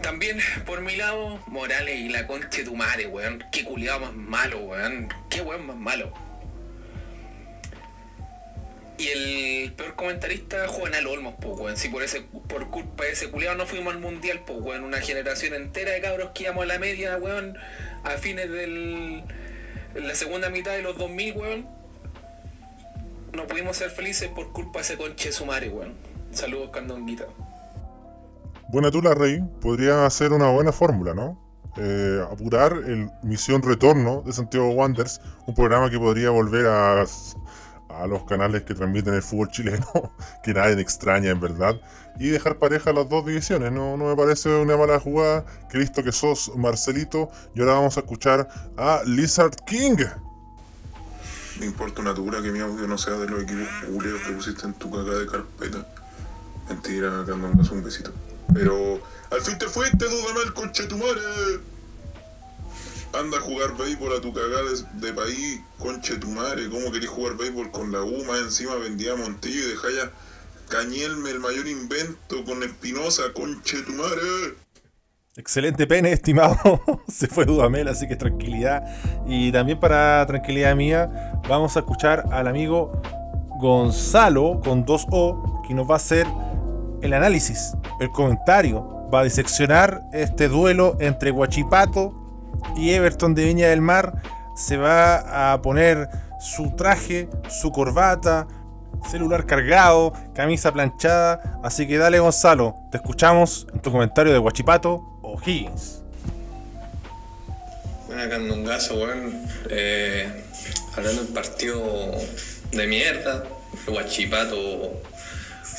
[0.03, 3.43] También, por mi lado, Morales y la concha de tu madre, weón.
[3.53, 5.08] Qué culiado más malo, weón.
[5.29, 6.13] Qué weón más malo.
[8.97, 11.77] Y el peor comentarista, Juan Olmos, pues, weón.
[11.77, 14.84] Si por, ese, por culpa de ese culiado no fuimos al mundial, pues, weón.
[14.84, 17.58] Una generación entera de cabros que íbamos a la media, weón.
[18.03, 19.23] A fines del.
[19.95, 21.84] la segunda mitad de los 2000, weón
[23.34, 25.93] no pudimos ser felices por culpa de ese conche sumare, weón.
[26.32, 27.25] Saludos, Candonguita.
[28.69, 29.39] Buena tula, Rey.
[29.62, 31.39] Podría ser una buena fórmula, ¿no?
[31.77, 37.06] Eh, apurar el Misión Retorno de Santiago Wanderers, un programa que podría volver a,
[37.99, 41.79] a los canales que transmiten el fútbol chileno, que nadie extraña en verdad,
[42.19, 43.71] y dejar pareja las dos divisiones.
[43.71, 45.45] No, no me parece una mala jugada.
[45.69, 47.29] Que listo que sos, Marcelito.
[47.56, 49.97] Y ahora vamos a escuchar a Lizard King.
[51.60, 54.65] Me importa una dura que mi audio no sea de los equipos culeos que pusiste
[54.65, 55.88] en tu caca de carpeta.
[56.69, 58.12] Mentira, mandas un besito.
[58.53, 59.01] Pero
[59.32, 61.21] al fin te fuiste, duda mal, conche tu madre.
[63.13, 66.67] Anda a jugar béisbol a tu cagada de, país, conche tu madre.
[66.69, 68.23] ¿Cómo querés jugar béisbol con la U?
[68.26, 70.12] Más encima vendía Montillo y deja ya
[70.69, 74.56] Cañelme el mayor invento con Espinosa, conche tu madre.
[75.36, 76.58] Excelente pene, estimado.
[77.08, 78.84] Se fue Dudamel, así que tranquilidad.
[79.28, 82.99] Y también para tranquilidad mía, vamos a escuchar al amigo
[83.60, 86.26] Gonzalo con 2O, que nos va a hacer
[87.04, 89.08] el análisis, el comentario.
[89.13, 92.22] Va a diseccionar este duelo entre Guachipato
[92.76, 94.22] y Everton de Viña del Mar.
[94.56, 98.48] Se va a poner su traje, su corbata,
[99.10, 101.60] celular cargado, camisa planchada.
[101.63, 106.02] Así que dale Gonzalo, te escuchamos en tu comentario de Guachipato O'Higgins.
[108.08, 109.48] Buena candongazo, weón.
[109.70, 110.28] Eh,
[110.96, 112.12] hablando del partido
[112.72, 113.44] de mierda,
[113.88, 115.02] Guachipato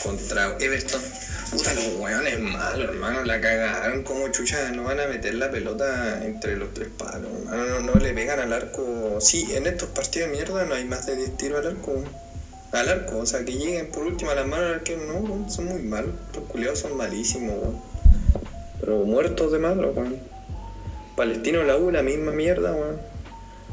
[0.02, 1.00] contra Everton.
[1.54, 6.24] Puta, los weones malos, hermano, la cagaron como chucha, no van a meter la pelota
[6.24, 9.18] entre los tres palos, hermano, no, le pegan al arco.
[9.20, 12.02] Sí, en estos partidos de mierda no hay más de 10 tiros al arco,
[12.72, 15.66] al arco, o sea, que lleguen por último a las manos al arquero, no, son
[15.66, 17.80] muy malos, los culiados son malísimos, weón.
[18.80, 20.18] Pero muertos de malo, weón.
[21.14, 23.13] Palestino la U, la misma mierda, weón.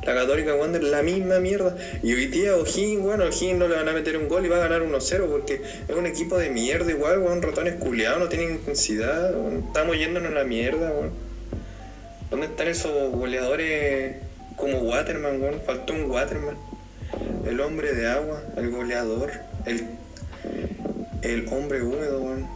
[0.03, 1.77] La Católica Wander, la misma mierda.
[2.01, 4.57] Y hoy día O'Higgins, bueno, O'Higgins no le van a meter un gol y va
[4.57, 7.41] a ganar 1-0 porque es un equipo de mierda igual, weón.
[7.41, 9.65] Ratones culiados, no tienen intensidad, weón.
[9.67, 11.11] Estamos yéndonos a la mierda, weón.
[12.29, 14.15] ¿Dónde están esos goleadores
[14.55, 15.61] como Waterman, weón?
[15.65, 16.57] Faltó un Waterman.
[17.45, 19.31] El hombre de agua, el goleador,
[19.65, 19.85] el,
[21.21, 22.47] el hombre húmedo, weón.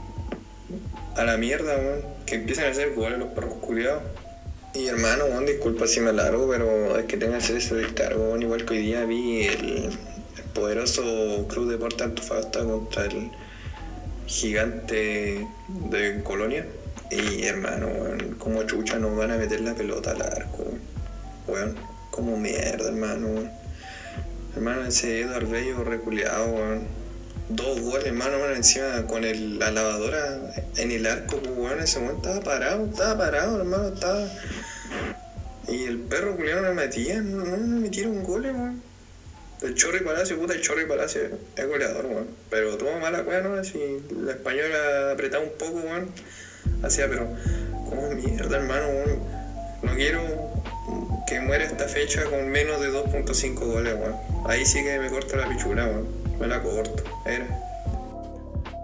[1.16, 4.04] A la mierda, weón que empiezan a hacer goles los perros culiados.
[4.76, 8.38] Y hermano, disculpa si me largo, pero es que tengo que hacer ese descargo.
[8.38, 9.90] Igual que hoy día vi el,
[10.54, 13.32] poderoso Club Deporte Antofagasta contra el
[14.28, 16.68] gigante de Colonia.
[17.10, 20.66] Y hermano, weón, como chucha nos van a meter la pelota al arco.
[21.48, 21.78] Weón,
[22.12, 23.50] como mierda, hermano.
[24.56, 26.88] Hermano, ese Eduard Bello reculeado, weón.
[27.48, 32.00] Dos goles, hermano, weón, encima con el, la lavadora en el arco, pues, weón, ese
[32.00, 34.28] weón estaba parado, estaba parado, hermano, estaba.
[35.67, 38.82] Y el perro culiado no metía, no, no me metieron goles, weón.
[39.62, 41.21] El Chorri Palacio, puta, el Chorri Palacio
[41.56, 42.28] es goleador, weón.
[42.49, 43.63] Pero tuvo mala weón, ¿no?
[43.63, 43.80] Si
[44.23, 46.10] la española apretaba un poco, weón.
[46.84, 47.28] Hacía, pero,
[47.89, 49.19] como mierda, hermano, weón.
[49.82, 50.21] No quiero
[51.28, 54.15] que muera esta fecha con menos de 2.5 goles, weón.
[54.45, 56.08] Ahí sí que me corto la pichula, weón.
[56.39, 57.47] Me la corto, era.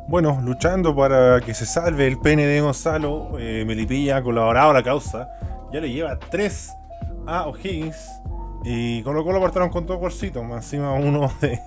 [0.08, 4.84] Bueno, luchando para que se salve el pene de Gonzalo, eh, Melipilla colaborado a la
[4.84, 5.30] causa.
[5.72, 6.74] Ya le lleva 3
[7.28, 7.98] a O'Higgins.
[8.64, 10.44] Y con lo cual lo apartaron con todo bolsito.
[10.44, 11.60] Más encima uno de.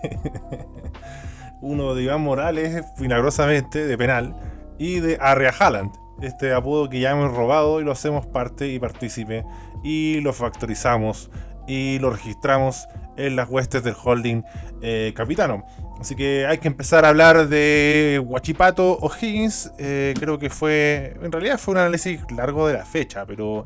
[1.60, 4.34] uno de Iván Morales, finagrosamente, de penal.
[4.78, 5.90] Y de Arrea Haaland.
[6.22, 9.44] Este apodo que ya hemos robado y lo hacemos parte y partícipe.
[9.82, 11.30] Y lo factorizamos.
[11.66, 12.86] Y lo registramos
[13.16, 14.42] en las huestes del holding
[14.82, 15.64] eh, capitano.
[16.04, 19.72] Así que hay que empezar a hablar de Guachipato O'Higgins.
[19.78, 21.16] Eh, creo que fue.
[21.22, 23.64] En realidad fue un análisis largo de la fecha, pero.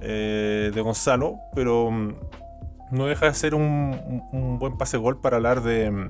[0.00, 1.38] eh, de Gonzalo.
[1.56, 1.90] Pero.
[1.90, 2.14] mm,
[2.92, 6.08] no deja de ser un, buen pase gol para hablar de.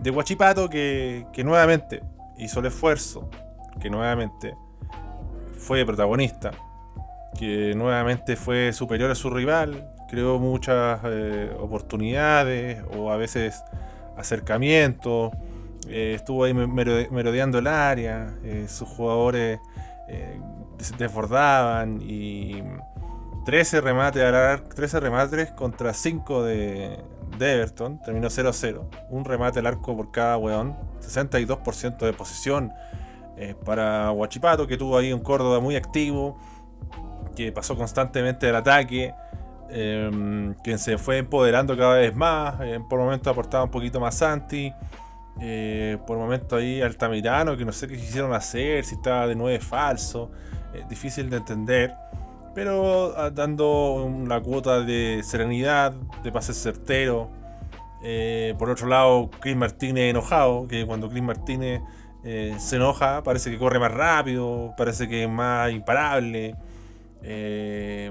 [0.00, 2.02] De Guachipato que, que nuevamente
[2.36, 3.30] hizo el esfuerzo.
[3.80, 4.56] Que nuevamente
[5.58, 6.50] fue protagonista.
[7.38, 9.94] Que nuevamente fue superior a su rival.
[10.10, 13.62] Creó muchas eh, oportunidades o a veces
[14.16, 15.30] acercamientos.
[15.88, 18.34] eh, estuvo ahí merode- merodeando el área.
[18.44, 19.58] eh, sus jugadores
[20.08, 20.38] eh,
[20.78, 22.62] des- desbordaban y
[23.44, 26.98] 13 remates, al ar- 13 remates contra 5 de,
[27.40, 28.00] Everton.
[28.02, 28.88] Terminó 0-0.
[29.10, 30.76] Un remate al arco por cada weón.
[31.00, 32.72] 62% de posesión
[33.64, 36.38] para Huachipato, que tuvo ahí un Córdoba muy activo.
[37.34, 39.14] Que pasó constantemente del ataque.
[39.72, 42.60] Eh, quien se fue empoderando cada vez más.
[42.60, 44.72] eh, por momentos aportaba un poquito más Santi.
[45.40, 49.60] eh, por momentos ahí Altamirano, que no sé qué quisieron hacer, si estaba de 9
[49.60, 50.30] falso.
[50.88, 51.94] difícil de entender
[52.54, 57.30] pero ah, dando la cuota de serenidad, de pase certero.
[58.02, 61.80] Eh, por otro lado, Chris Martínez enojado, que cuando Chris Martínez
[62.24, 66.56] eh, se enoja parece que corre más rápido, parece que es más imparable.
[67.22, 68.10] Eh,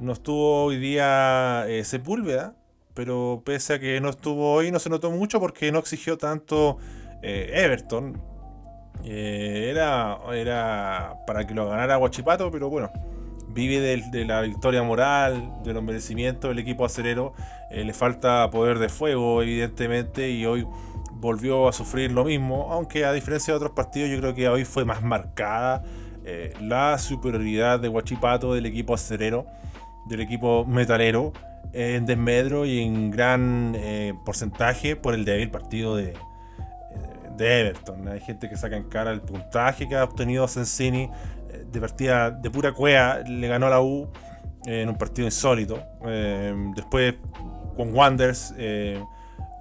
[0.00, 2.54] no estuvo hoy día eh, Sepúlveda,
[2.94, 6.78] pero pese a que no estuvo hoy, no se notó mucho porque no exigió tanto
[7.22, 8.20] eh, Everton.
[9.04, 12.90] Eh, era, era para que lo ganara Guachipato, pero bueno,
[13.48, 17.34] vive de, la victoria moral, de los merecimientos del equipo acerero.
[17.70, 20.66] Le falta poder de fuego, evidentemente, y hoy
[21.12, 24.64] volvió a sufrir lo mismo, aunque a diferencia de otros partidos, yo creo que hoy
[24.64, 25.84] fue más marcada
[26.60, 29.46] la superioridad de Guachipato del equipo acerero,
[30.10, 31.32] del equipo metalero,
[31.72, 36.14] en desmedro y en gran eh, porcentaje por el débil partido de,
[37.36, 38.08] de Everton.
[38.08, 41.08] Hay gente que saca en cara el puntaje que ha obtenido Sensini
[41.50, 43.22] eh, de partida de pura cuea.
[43.24, 44.10] Le ganó a la U
[44.66, 45.80] eh, en un partido insólito.
[46.04, 47.14] Eh, después
[47.76, 49.00] con Wanders eh,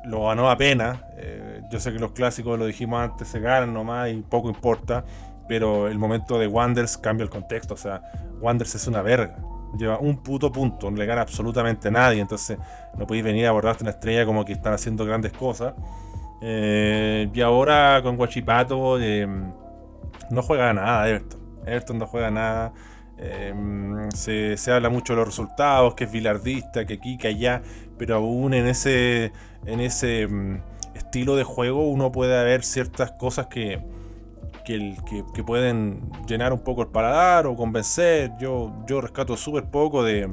[0.06, 0.98] lo ganó apenas.
[1.18, 5.06] Eh, yo sé que los clásicos, lo dijimos antes, se ganan nomás y poco importa.
[5.48, 7.76] Pero el momento de Wanders cambia el contexto.
[7.76, 8.02] O sea,
[8.42, 9.36] Wanders es una verga.
[9.78, 12.22] Lleva un puto punto, no le gana absolutamente a nadie.
[12.22, 12.58] Entonces,
[12.98, 15.74] no podéis venir a abordarte una estrella como que están haciendo grandes cosas.
[16.42, 19.28] Eh, y ahora con Guachipato eh,
[20.30, 21.40] no juega nada Everton.
[21.66, 22.74] Everton no juega nada.
[23.18, 23.54] Eh,
[24.16, 27.62] se, se habla mucho de los resultados, que es bilardista, que aquí, que allá,
[27.98, 29.34] pero aún en ese,
[29.66, 30.62] en ese mm,
[30.96, 33.82] estilo de juego uno puede ver ciertas cosas que,
[34.70, 38.32] que, que- que pueden llenar un poco el paladar o convencer.
[38.40, 40.30] Yo, yo rescato súper poco de,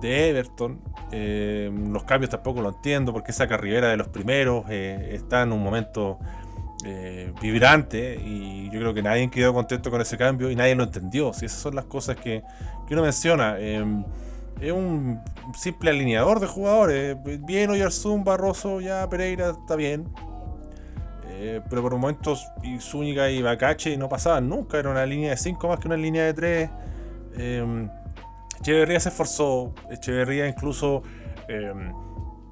[0.00, 0.80] de, Everton.
[1.10, 5.52] Eh, los cambios tampoco lo entiendo porque esa Rivera de los primeros eh, está en
[5.52, 6.18] un momento
[6.86, 10.84] eh, vibrante y yo creo que nadie quedó contento con ese cambio y nadie lo
[10.84, 11.34] entendió.
[11.34, 12.42] Si esas son las cosas que,
[12.86, 13.56] que uno menciona.
[13.58, 13.84] Eh,
[14.58, 15.20] es un
[15.54, 17.16] simple alineador de jugadores.
[17.44, 20.08] Bien Oyarzún, Barroso, ya Pereira está bien.
[21.34, 22.46] Eh, pero por momentos
[22.80, 24.78] Zúñiga y Bacache no pasaban nunca.
[24.78, 26.70] Era una línea de 5 más que una línea de 3.
[28.60, 29.74] Echeverría se esforzó.
[29.90, 31.02] Echeverría incluso
[31.48, 31.72] eh,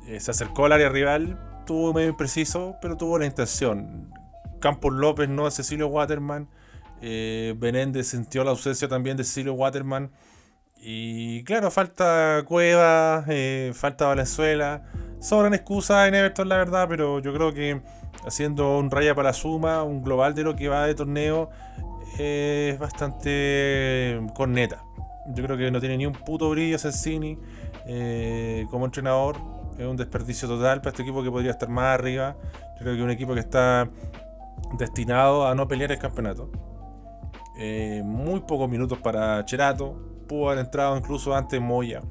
[0.08, 1.38] eh, se acercó al área rival.
[1.66, 4.12] Tuvo medio impreciso, pero tuvo la intención.
[4.60, 6.48] Campos López no de Cecilio Waterman.
[7.00, 10.10] Eh, Benéndez sintió la ausencia también de Cecilio Waterman.
[10.82, 14.82] Y claro, falta Cueva, eh, falta Valenzuela.
[15.20, 17.80] sobran excusas en Everton, la verdad, pero yo creo que
[18.26, 21.50] haciendo un raya para la suma, un global de lo que va de torneo,
[22.18, 24.84] es bastante corneta.
[25.34, 27.38] Yo creo que no tiene ni un puto brillo Sensini
[27.86, 29.36] eh, como entrenador.
[29.78, 32.36] Es un desperdicio total para este equipo que podría estar más arriba.
[32.74, 33.88] Yo creo que un equipo que está
[34.78, 36.50] destinado a no pelear el campeonato.
[37.58, 39.94] Eh, muy pocos minutos para Cherato.
[40.28, 42.02] Pudo haber entrado incluso antes Moya.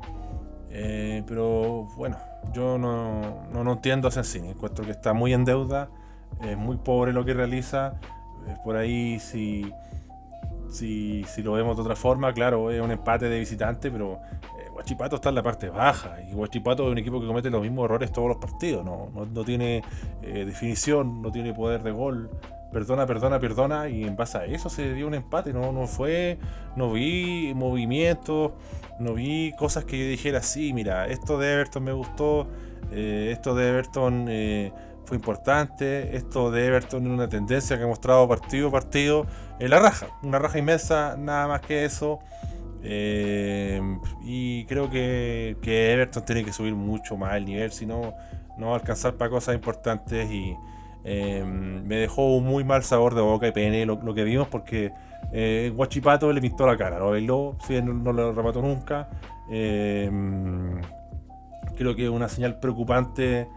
[0.69, 2.17] Eh, pero bueno,
[2.53, 4.49] yo no, no, entiendo a Sensini.
[4.49, 5.89] Encuentro que está muy en deuda.
[6.41, 7.93] Es muy pobre lo que realiza.
[8.63, 9.71] por ahí si,
[10.69, 14.19] si, si, lo vemos de otra forma, claro, es un empate de visitante, pero
[14.59, 16.21] eh, Guachipato está en la parte baja.
[16.21, 18.85] Y Guachipato es un equipo que comete los mismos errores todos los partidos.
[18.85, 19.83] No, no, tiene
[20.21, 22.29] definición, no tiene poder de gol
[22.71, 26.37] perdona, perdona, perdona, y en base a eso se dio un empate, no, no fue,
[26.75, 28.51] no vi movimientos,
[28.99, 32.47] no vi cosas que yo dijera, sí, mira, esto de Everton me gustó,
[32.91, 34.71] eh, esto de Everton eh,
[35.09, 39.25] fue importante, esto de Everton es una tendencia que ha mostrado partido a partido,
[39.59, 42.19] en la raja, una raja inmensa, nada más que eso.
[42.81, 43.81] Eh,
[44.23, 48.13] y creo que, que, Everton tiene que subir mucho más el nivel, si no,
[48.57, 50.55] no va a alcanzar para cosas importantes y,
[51.03, 54.91] Em, me dejó un muy mal sabor de boca y pene lo, que vimos porque
[55.31, 59.07] eh, Guachipato le pintó la cara, lo bailó, no, lo remató nunca.
[61.77, 63.47] Creo que es una señal preocupante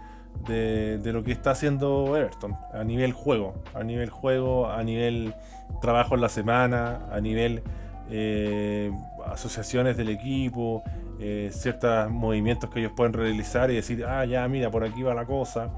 [0.46, 5.34] de, lo que está haciendo Everton a nivel juego, a nivel juego, a nivel
[5.80, 7.62] trabajo en la semana, a nivel
[8.10, 8.92] eh,
[9.26, 10.82] asociaciones del equipo,
[11.20, 15.14] eh, ciertos movimientos que ellos pueden realizar y decir, ah, ya, mira, por aquí va
[15.14, 15.70] la cosa.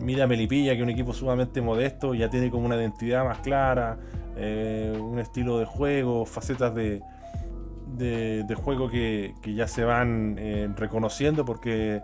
[0.00, 3.98] Mira Melipilla, que es un equipo sumamente modesto, ya tiene como una identidad más clara,
[4.36, 7.02] eh, un estilo de juego, facetas de,
[7.96, 10.36] de, juego que, ya se van
[10.76, 12.00] reconociendo porque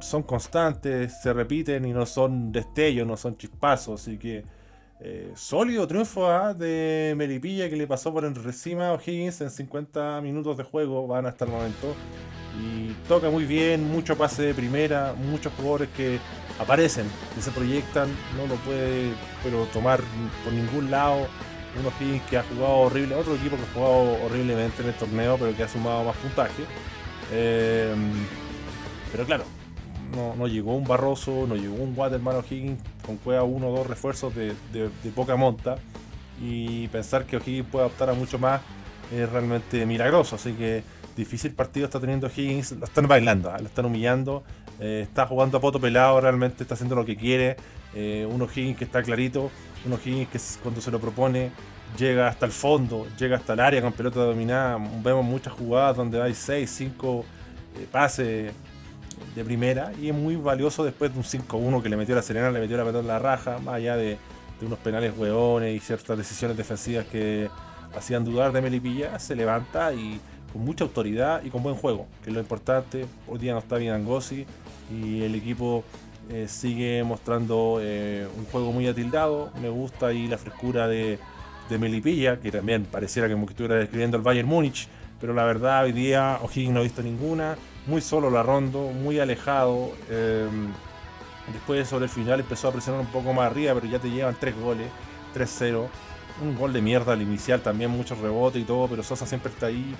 [0.00, 4.02] son constantes, se repiten y no son destellos, no son chispazos.
[4.02, 4.44] Así que
[5.02, 6.52] eh, sólido triunfo ¿ah?
[6.52, 11.26] de Melipilla que le pasó por encima a O'Higgins en 50 minutos de juego, van
[11.26, 11.94] hasta el momento.
[12.60, 16.18] Y toca muy bien, mucho pase de primera, muchos jugadores que
[16.58, 20.00] aparecen, que se proyectan, no lo puede pero tomar
[20.44, 21.26] por ningún lado.
[21.78, 21.92] Uno
[22.28, 25.62] que ha jugado horrible, otro equipo que ha jugado horriblemente en el torneo, pero que
[25.62, 26.64] ha sumado más puntaje.
[27.32, 27.94] Eh,
[29.12, 29.44] pero claro,
[30.14, 34.34] no, llegó un Barroso, no llegó un Waterman O'Higgins con cueva uno o dos refuerzos
[34.34, 34.54] de,
[35.14, 35.76] poca monta.
[36.42, 38.62] Y pensar que O'Higgins puede optar a mucho más
[39.12, 40.36] es realmente milagroso.
[40.36, 40.82] Así que
[41.16, 42.72] difícil partido está teniendo Higgins.
[42.72, 43.58] Lo están bailando, ¿ah?
[43.58, 44.42] lo están humillando.
[44.78, 47.56] Eh, está jugando a poto pelado, realmente está haciendo lo que quiere.
[47.94, 49.50] Eh, un O'Higgins que está clarito.
[49.84, 51.50] Un O'Higgins que cuando se lo propone
[51.98, 54.78] llega hasta el fondo, llega hasta el área con pelota dominada.
[55.02, 57.24] Vemos muchas jugadas donde hay 6, 5
[57.76, 58.52] eh, pases
[59.34, 62.22] de primera y es muy valioso después de un 5-1 que le metió a la
[62.22, 64.18] Serena, le metió la pelota la raja, más allá de,
[64.62, 67.48] unos penales hueones y ciertas decisiones defensivas que
[67.96, 70.20] hacían dudar de Melipilla, se levanta y
[70.52, 73.06] con mucha autoridad y con buen juego, que es lo importante.
[73.26, 74.44] Hoy día no está bien Angosi
[74.92, 75.82] y el equipo
[76.28, 79.50] eh, sigue mostrando eh, un juego muy atildado.
[79.62, 81.18] Me gusta ahí la frescura de,
[81.70, 84.88] de Melipilla, que también pareciera que estuviera describiendo el Bayern Múnich,
[85.20, 87.56] pero la verdad hoy día O'Higgins no ha visto ninguna.
[87.90, 89.90] Muy solo la rondo, muy alejado.
[90.08, 90.68] Em,
[91.52, 94.36] después sobre el final empezó a presionar un poco más arriba, pero ya te llevan
[94.38, 94.86] tres goles,
[95.34, 95.88] 3-0.
[96.40, 99.66] Un gol de mierda al inicial, también mucho rebote y todo, pero Sosa siempre está
[99.66, 99.96] ahí.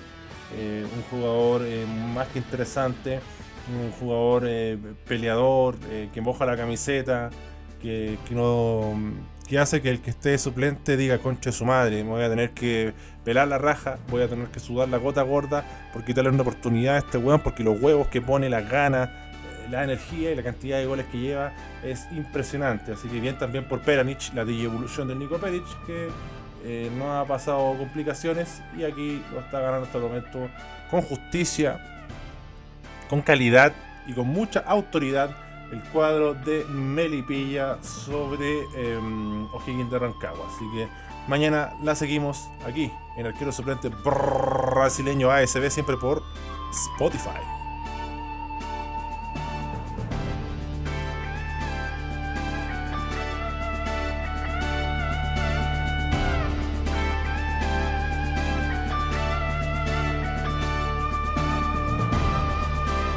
[0.57, 3.19] Eh, un jugador eh, más que interesante,
[3.77, 5.75] un jugador eh, peleador,
[6.13, 7.29] que moja la camiseta,
[7.81, 8.93] que, no
[9.51, 12.29] que hace que el que esté suplente diga concha de su madre, me voy a
[12.29, 12.93] tener que
[13.25, 16.95] pelar la raja, voy a tener que sudar la gota gorda por quitarle una oportunidad
[16.95, 19.09] a este weón, porque los huevos que pone, las ganas,
[19.69, 21.51] la energía y la cantidad de goles que lleva
[21.83, 22.93] es impresionante.
[22.93, 26.07] Así que bien también por Peranich, la evolución del Nico Peric, que
[26.63, 30.49] eh, no ha pasado complicaciones y aquí lo está ganando hasta el momento
[30.89, 32.05] con justicia,
[33.09, 33.73] con calidad
[34.07, 35.35] y con mucha autoridad
[35.71, 38.99] el cuadro de Melipilla sobre eh,
[39.53, 40.45] O'Higgins de Rancagua.
[40.47, 40.87] Así que
[41.27, 46.23] mañana la seguimos aquí en Arquero Suplente Brasileño ASB, siempre por
[46.71, 47.60] Spotify.